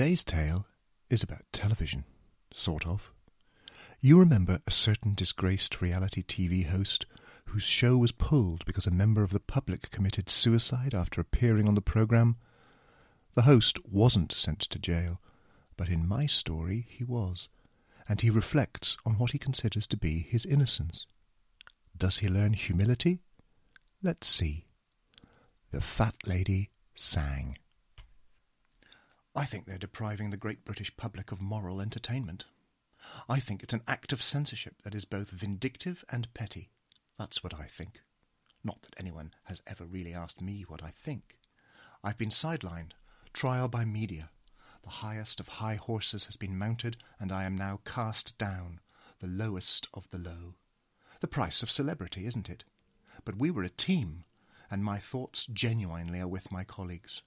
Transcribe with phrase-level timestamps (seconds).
[0.00, 0.64] Today's tale
[1.10, 2.04] is about television,
[2.54, 3.12] sort of.
[4.00, 7.04] You remember a certain disgraced reality TV host
[7.44, 11.74] whose show was pulled because a member of the public committed suicide after appearing on
[11.74, 12.36] the programme?
[13.34, 15.20] The host wasn't sent to jail,
[15.76, 17.50] but in my story he was,
[18.08, 21.06] and he reflects on what he considers to be his innocence.
[21.94, 23.18] Does he learn humility?
[24.02, 24.64] Let's see.
[25.72, 27.58] The fat lady sang.
[29.34, 32.46] I think they're depriving the great British public of moral entertainment.
[33.28, 36.70] I think it's an act of censorship that is both vindictive and petty.
[37.18, 38.00] That's what I think.
[38.64, 41.38] Not that anyone has ever really asked me what I think.
[42.02, 42.92] I've been sidelined,
[43.32, 44.30] trial by media.
[44.82, 48.80] The highest of high horses has been mounted, and I am now cast down,
[49.20, 50.54] the lowest of the low.
[51.20, 52.64] The price of celebrity, isn't it?
[53.24, 54.24] But we were a team,
[54.70, 57.22] and my thoughts genuinely are with my colleagues.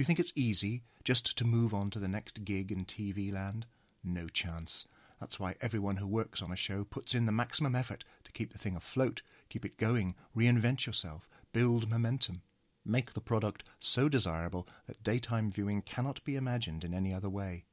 [0.00, 3.66] You think it's easy just to move on to the next gig in TV land?
[4.02, 4.88] No chance.
[5.20, 8.50] That's why everyone who works on a show puts in the maximum effort to keep
[8.50, 9.20] the thing afloat,
[9.50, 12.40] keep it going, reinvent yourself, build momentum.
[12.82, 17.64] Make the product so desirable that daytime viewing cannot be imagined in any other way.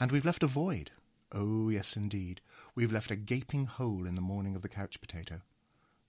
[0.00, 0.92] And we've left a void.
[1.32, 2.40] Oh, yes, indeed.
[2.74, 5.42] We've left a gaping hole in the morning of the couch potato.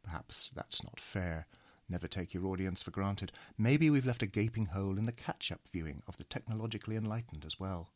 [0.03, 1.47] Perhaps that's not fair.
[1.89, 3.31] Never take your audience for granted.
[3.57, 7.43] Maybe we've left a gaping hole in the catch up viewing of the technologically enlightened
[7.45, 7.89] as well.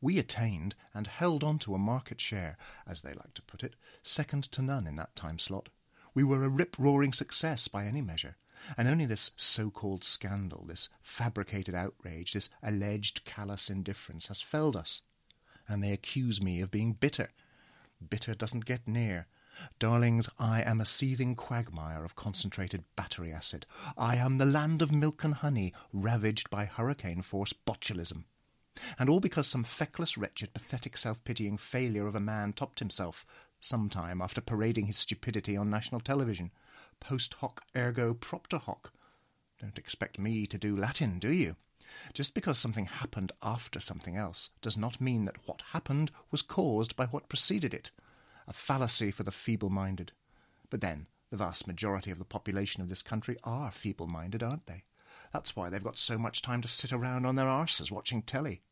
[0.00, 3.76] We attained and held on to a market share, as they like to put it,
[4.02, 5.70] second to none in that time slot.
[6.12, 8.36] We were a rip roaring success by any measure,
[8.76, 14.76] and only this so called scandal, this fabricated outrage, this alleged callous indifference has felled
[14.76, 15.00] us.
[15.66, 17.30] And they accuse me of being bitter.
[18.06, 19.26] Bitter doesn't get near.
[19.78, 23.66] Darlings, I am a seething quagmire of concentrated battery acid.
[23.96, 28.24] I am the land of milk and honey, ravaged by hurricane force botulism.
[28.98, 33.24] And all because some feckless, wretched, pathetic, self pitying failure of a man topped himself
[33.60, 36.50] some time after parading his stupidity on national television.
[36.98, 38.92] Post hoc ergo propter hoc.
[39.60, 41.56] Don't expect me to do Latin, do you?
[42.12, 46.96] Just because something happened after something else does not mean that what happened was caused
[46.96, 47.92] by what preceded it.
[48.46, 50.12] A fallacy for the feeble minded.
[50.70, 54.66] But then, the vast majority of the population of this country are feeble minded, aren't
[54.66, 54.84] they?
[55.32, 58.62] That's why they've got so much time to sit around on their arses watching telly.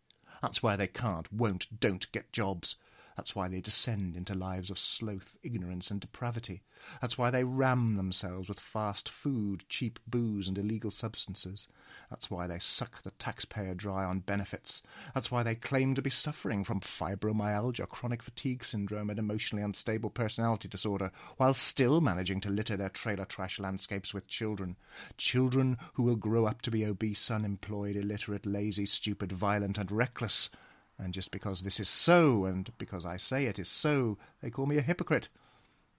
[0.41, 2.77] That's why they can't, won't, don't get jobs.
[3.17, 6.63] That's why they descend into lives of sloth, ignorance, and depravity.
[7.01, 11.69] That's why they ram themselves with fast food, cheap booze, and illegal substances.
[12.11, 14.83] That's why they suck the taxpayer dry on benefits.
[15.15, 20.11] That's why they claim to be suffering from fibromyalgia, chronic fatigue syndrome, and emotionally unstable
[20.11, 24.77] personality disorder, while still managing to litter their trailer trash landscapes with children.
[25.17, 30.51] Children who will grow up to be obese, unemployed, illiterate, lazy, stupid, violent, and reckless.
[30.99, 34.67] And just because this is so, and because I say it is so, they call
[34.67, 35.29] me a hypocrite.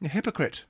[0.01, 0.65] A hypocrite.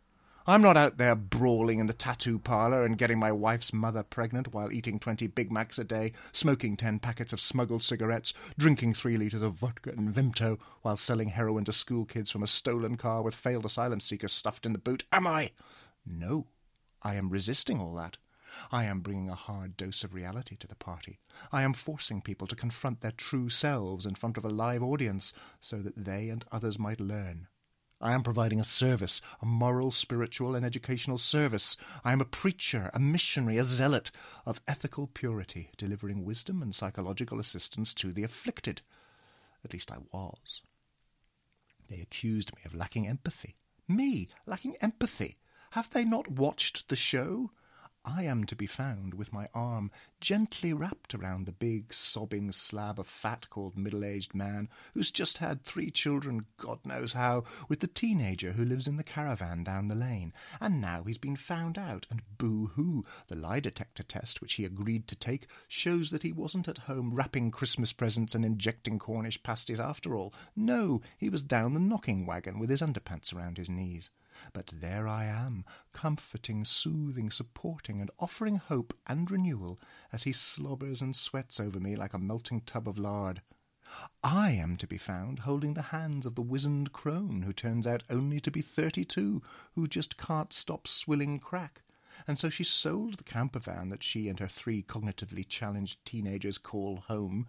[0.46, 4.54] I'm not out there brawling in the tattoo parlour and getting my wife's mother pregnant
[4.54, 9.16] while eating twenty Big Macs a day, smoking ten packets of smuggled cigarettes, drinking three
[9.16, 13.22] litres of vodka and Vimto, while selling heroin to school kids from a stolen car
[13.22, 15.52] with failed asylum seekers stuffed in the boot, am I?
[16.06, 16.48] No.
[17.02, 18.18] I am resisting all that.
[18.72, 21.20] I am bringing a hard dose of reality to the party.
[21.52, 25.34] I am forcing people to confront their true selves in front of a live audience
[25.60, 27.48] so that they and others might learn.
[28.04, 31.78] I am providing a service, a moral, spiritual, and educational service.
[32.04, 34.12] I am a preacher, a missionary, a zealot
[34.46, 38.82] of ethical purity, delivering wisdom and psychological assistance to the afflicted.
[39.64, 40.64] At least I was.
[41.90, 43.56] They accused me of lacking empathy.
[43.88, 45.38] Me, lacking empathy.
[45.72, 47.52] Have they not watched the show?
[48.06, 49.90] I am to be found with my arm
[50.20, 55.38] gently wrapped around the big, sobbing slab of fat called middle aged man who's just
[55.38, 59.88] had three children, God knows how, with the teenager who lives in the caravan down
[59.88, 60.34] the lane.
[60.60, 63.06] And now he's been found out, and boo hoo!
[63.28, 67.14] The lie detector test, which he agreed to take, shows that he wasn't at home
[67.14, 70.34] wrapping Christmas presents and injecting Cornish pasties after all.
[70.58, 74.10] No, he was down the knocking wagon with his underpants around his knees.
[74.52, 75.64] But there I am,
[75.94, 79.80] comforting, soothing, supporting, and offering hope and renewal
[80.12, 83.42] as he slobbers and sweats over me like a melting tub of lard.
[84.24, 88.04] I am to be found holding the hands of the wizened crone who turns out
[88.10, 89.42] only to be thirty-two,
[89.76, 91.84] who just can't stop swilling crack.
[92.28, 96.58] And so she sold the camper van that she and her three cognitively challenged teenagers
[96.58, 97.48] call home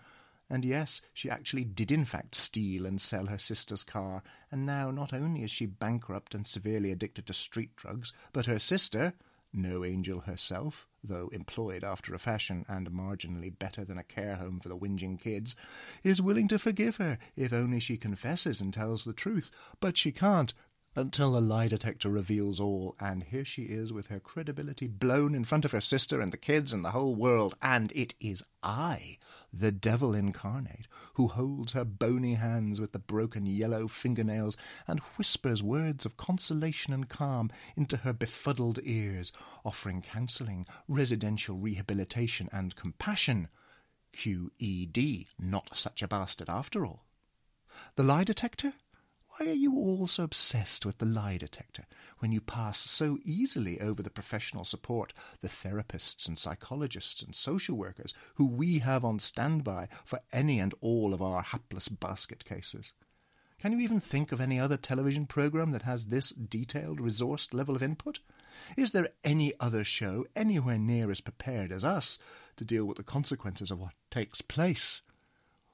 [0.55, 4.23] and yes, she actually did in fact steal and sell her sister's car,
[4.53, 8.61] and now not only is she bankrupt and severely addicted to street drugs, but her
[8.61, 9.15] sister,
[9.53, 14.61] no angel herself, though employed after a fashion and marginally better than a care home
[14.61, 15.57] for the whinging kids,
[16.05, 19.51] is willing to forgive her if only she confesses and tells the truth.
[19.81, 20.55] But she can't,
[20.97, 25.45] until the lie detector reveals all, and here she is with her credibility blown in
[25.45, 29.19] front of her sister and the kids and the whole world, and it is I,
[29.53, 34.57] the devil incarnate, who holds her bony hands with the broken yellow fingernails
[34.87, 39.33] and whispers words of consolation and calm into her befuddled ears,
[39.65, 43.49] offering counselling, residential rehabilitation, and compassion.
[44.13, 47.05] QED, not such a bastard after all.
[47.97, 48.75] The lie detector?
[49.45, 51.85] Why are you all so obsessed with the lie detector
[52.21, 55.13] when you pass so easily over the professional support,
[55.43, 60.75] the therapists and psychologists and social workers who we have on standby for any and
[60.81, 62.95] all of our hapless basket cases?
[63.59, 67.77] Can you even think of any other television program that has this detailed, resourced level
[67.77, 68.21] of input?
[68.79, 72.19] Is there any other show anywhere near as prepared as us
[72.57, 75.03] to deal with the consequences of what takes place?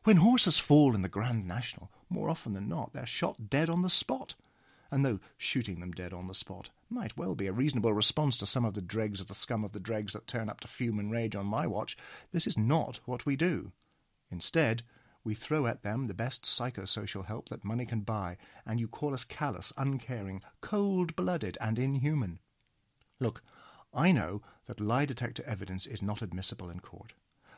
[0.02, 3.82] When horses fall in the Grand National, more often than not, they're shot dead on
[3.82, 4.34] the spot.
[4.90, 8.46] And though shooting them dead on the spot might well be a reasonable response to
[8.46, 10.98] some of the dregs of the scum of the dregs that turn up to fume
[10.98, 11.96] and rage on my watch,
[12.32, 13.70] this is not what we do.
[14.30, 14.82] Instead,
[15.22, 18.36] we throw at them the best psychosocial help that money can buy,
[18.66, 22.38] and you call us callous, uncaring, cold blooded, and inhuman.
[23.20, 23.42] Look,
[23.92, 27.12] I know that lie detector evidence is not admissible in court.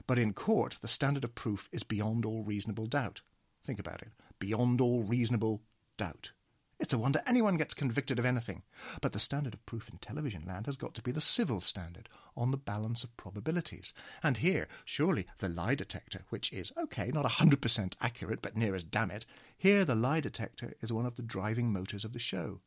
[0.07, 3.21] But in court, the standard of proof is beyond all reasonable doubt.
[3.63, 4.09] Think about it.
[4.43, 5.63] Beyond all reasonable
[5.97, 6.33] doubt.
[6.81, 8.65] It's a wonder anyone gets convicted of anything.
[9.01, 12.09] But the standard of proof in television land has got to be the civil standard,
[12.37, 13.95] on the balance of probabilities.
[14.21, 18.75] And here, surely the lie detector, which is, okay, not a 100% accurate, but near
[18.75, 19.25] as damn it,
[19.57, 22.63] here the lie detector is one of the driving motors of the show.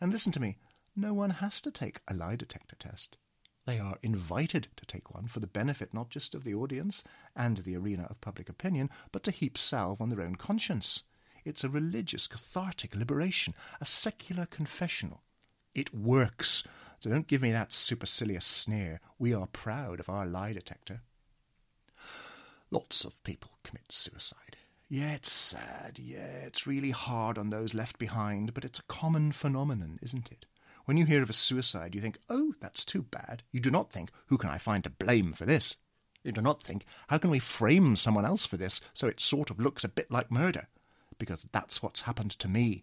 [0.00, 0.58] And listen to me,
[0.96, 3.16] no one has to take a lie detector test.
[3.64, 7.04] They are invited to take one for the benefit not just of the audience
[7.36, 11.04] and the arena of public opinion, but to heap salve on their own conscience.
[11.44, 15.22] It's a religious, cathartic liberation, a secular confessional.
[15.74, 16.64] It works.
[17.00, 19.00] So don't give me that supercilious sneer.
[19.18, 21.00] We are proud of our lie detector.
[22.70, 24.56] Lots of people commit suicide.
[24.88, 25.98] Yeah, it's sad.
[25.98, 30.46] Yeah, it's really hard on those left behind, but it's a common phenomenon, isn't it?
[30.84, 33.42] When you hear of a suicide, you think, oh, that's too bad.
[33.52, 35.76] You do not think, who can I find to blame for this?
[36.22, 39.50] You do not think, how can we frame someone else for this so it sort
[39.50, 40.68] of looks a bit like murder?
[41.22, 42.82] Because that's what's happened to me.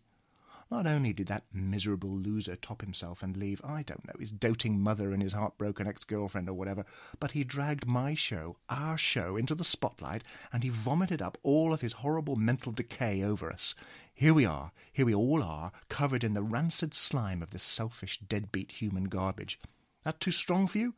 [0.71, 4.79] Not only did that miserable loser top himself and leave, I don't know, his doting
[4.79, 6.85] mother and his heartbroken ex girlfriend or whatever,
[7.19, 11.73] but he dragged my show, our show, into the spotlight and he vomited up all
[11.73, 13.75] of his horrible mental decay over us.
[14.13, 18.21] Here we are, here we all are, covered in the rancid slime of this selfish,
[18.21, 19.59] deadbeat human garbage.
[20.05, 20.93] That too strong for you?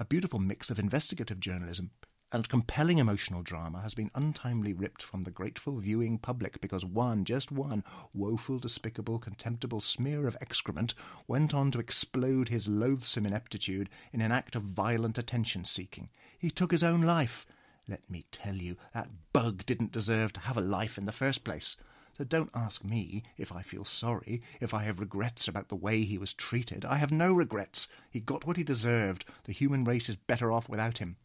[0.00, 1.92] A beautiful mix of investigative journalism,
[2.32, 7.26] and compelling emotional drama has been untimely ripped from the grateful viewing public because one,
[7.26, 7.84] just one,
[8.14, 10.94] woeful, despicable, contemptible smear of excrement
[11.28, 16.08] went on to explode his loathsome ineptitude in an act of violent attention seeking.
[16.38, 17.46] He took his own life.
[17.86, 21.44] Let me tell you, that bug didn't deserve to have a life in the first
[21.44, 21.76] place.
[22.16, 26.04] So don't ask me if I feel sorry, if I have regrets about the way
[26.04, 26.84] he was treated.
[26.84, 27.88] I have no regrets.
[28.10, 29.24] He got what he deserved.
[29.44, 31.16] The human race is better off without him.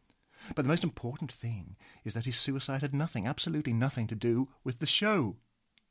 [0.55, 4.49] But the most important thing is that his suicide had nothing, absolutely nothing to do
[4.63, 5.37] with the show.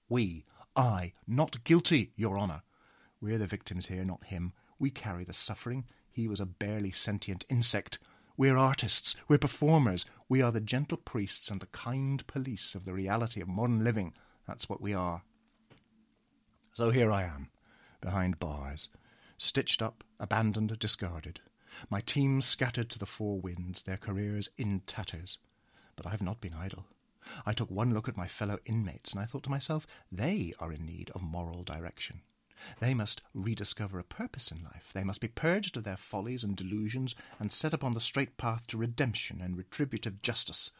[0.08, 0.44] We,
[0.74, 2.62] I, not guilty, Your Honour.
[3.20, 4.52] We're the victims here, not him.
[4.78, 5.84] We carry the suffering.
[6.10, 7.98] He was a barely sentient insect.
[8.36, 9.16] We're artists.
[9.28, 10.04] We're performers.
[10.28, 14.14] We are the gentle priests and the kind police of the reality of modern living.
[14.46, 15.22] That's what we are.
[16.74, 17.48] So here I am,
[18.02, 18.88] behind bars,
[19.38, 21.40] stitched up, abandoned, discarded.
[21.90, 25.38] My team scattered to the four winds, their careers in tatters.
[25.96, 26.86] But I have not been idle.
[27.44, 30.72] I took one look at my fellow inmates, and I thought to myself, they are
[30.72, 32.22] in need of moral direction.
[32.80, 34.90] They must rediscover a purpose in life.
[34.92, 38.66] They must be purged of their follies and delusions and set upon the straight path
[38.68, 40.70] to redemption and retributive justice.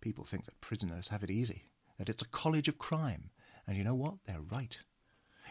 [0.00, 1.64] People think that prisoners have it easy,
[1.98, 3.30] that it's a college of crime,
[3.66, 4.14] and you know what?
[4.26, 4.78] They're right.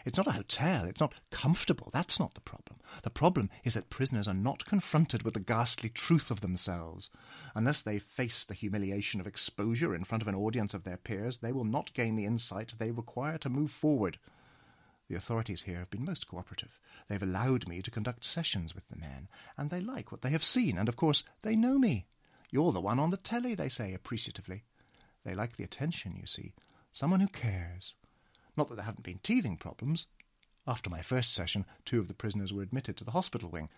[0.04, 0.84] It's not a hotel.
[0.84, 1.90] It's not comfortable.
[1.92, 2.80] That's not the problem.
[3.02, 7.10] The problem is that prisoners are not confronted with the ghastly truth of themselves.
[7.54, 11.38] Unless they face the humiliation of exposure in front of an audience of their peers,
[11.38, 14.18] they will not gain the insight they require to move forward.
[15.08, 16.78] The authorities here have been most cooperative.
[17.08, 20.44] They've allowed me to conduct sessions with the men, and they like what they have
[20.44, 22.06] seen, and of course they know me.
[22.50, 24.64] You're the one on the telly, they say appreciatively.
[25.24, 26.52] They like the attention, you see.
[26.92, 27.94] Someone who cares.
[28.58, 30.08] Not that there haven't been teething problems.
[30.66, 33.68] After my first session, two of the prisoners were admitted to the hospital wing.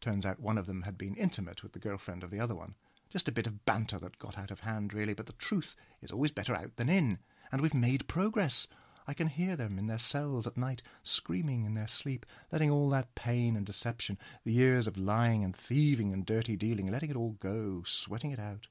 [0.00, 2.76] Turns out one of them had been intimate with the girlfriend of the other one.
[3.10, 6.12] Just a bit of banter that got out of hand, really, but the truth is
[6.12, 7.18] always better out than in.
[7.50, 8.68] And we've made progress.
[9.08, 12.88] I can hear them in their cells at night, screaming in their sleep, letting all
[12.90, 17.16] that pain and deception, the years of lying and thieving and dirty dealing, letting it
[17.16, 18.68] all go, sweating it out.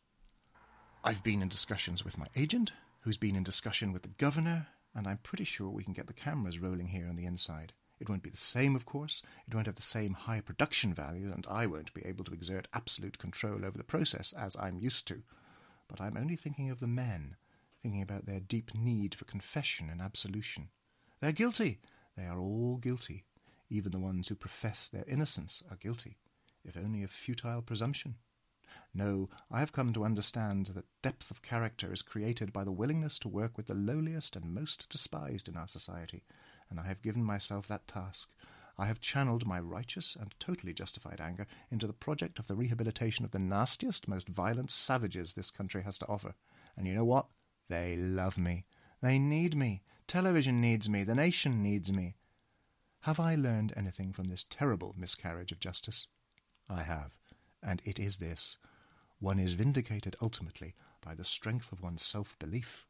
[1.03, 2.71] I've been in discussions with my agent,
[3.01, 4.67] who's been in discussion with the governor,
[4.97, 7.73] and I'm pretty sure we can get the cameras rolling here on the inside.
[7.99, 9.21] It won't be the same, of course.
[9.47, 12.67] It won't have the same high production value, and I won't be able to exert
[12.73, 15.21] absolute control over the process as I'm used to.
[15.87, 17.35] But I'm only thinking of the men,
[17.83, 20.69] thinking about their deep need for confession and absolution.
[21.21, 21.79] They're guilty.
[22.15, 23.23] They are all guilty.
[23.69, 26.17] Even the ones who profess their innocence are guilty,
[26.65, 28.15] if only of futile presumption.
[28.97, 33.19] No, I have come to understand that depth of character is created by the willingness
[33.19, 36.23] to work with the lowliest and most despised in our society,
[36.67, 38.31] and I have given myself that task.
[38.75, 43.23] I have channeled my righteous and totally justified anger into the project of the rehabilitation
[43.23, 46.33] of the nastiest, most violent savages this country has to offer.
[46.75, 47.27] And you know what?
[47.69, 48.65] They love me.
[49.03, 49.83] They need me.
[50.07, 51.03] Television needs me.
[51.03, 52.15] The nation needs me.
[53.01, 56.07] Have I learned anything from this terrible miscarriage of justice?
[56.67, 57.11] I have,
[57.61, 58.57] and it is this
[59.19, 62.85] one is vindicated ultimately by the strength of one's self belief.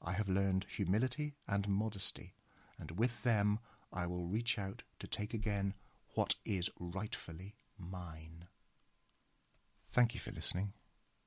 [0.00, 2.34] I have learned humility and modesty,
[2.78, 3.58] and with them
[3.92, 5.74] I will reach out to take again
[6.14, 8.48] what is rightfully mine.
[9.92, 10.72] Thank you for listening,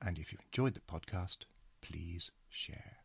[0.02, 1.44] and if you enjoyed the podcast,
[1.80, 2.96] please share.